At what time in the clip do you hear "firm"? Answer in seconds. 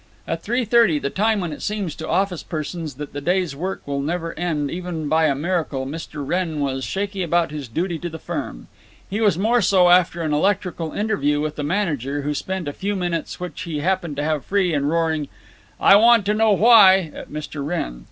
8.17-8.67